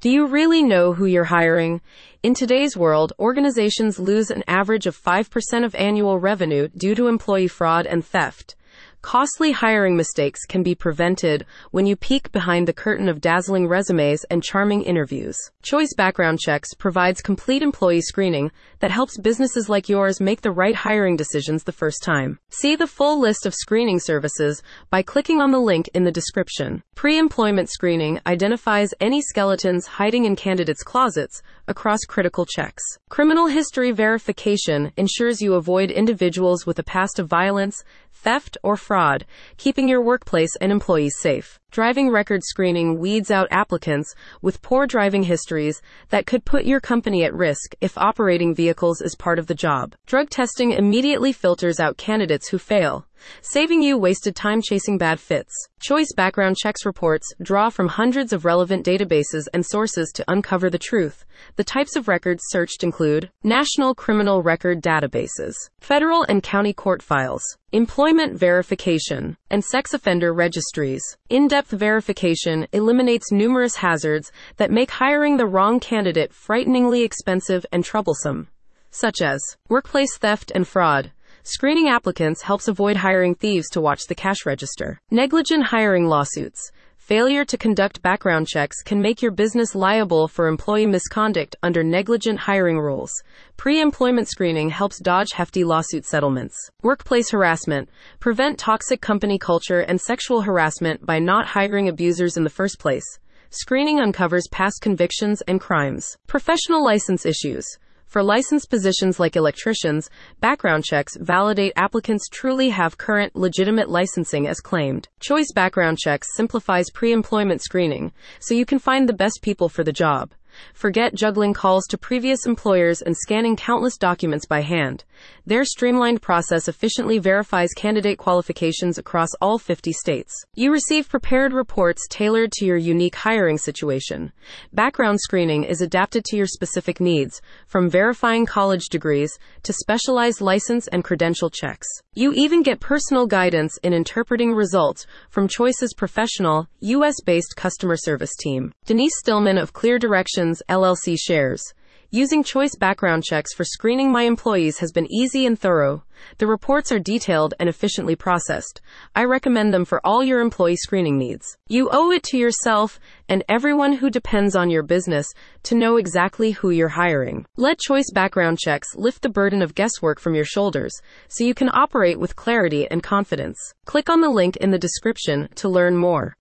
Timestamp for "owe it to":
161.92-162.38